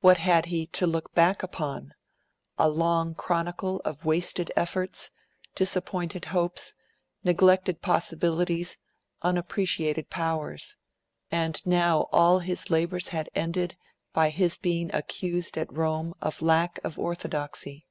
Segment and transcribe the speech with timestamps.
[0.00, 1.94] What had he to look back upon?
[2.58, 5.10] A long chronicle of wasted efforts,
[5.54, 6.74] disappointed hopes,
[7.24, 8.76] neglected possibilities,
[9.22, 10.76] unappreciated powers.
[11.30, 13.78] And now all his labours had ended
[14.12, 17.86] by his being accused at Rome of lack of orthodoxy.